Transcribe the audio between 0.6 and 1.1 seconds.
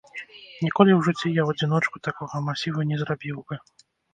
Ніколі ў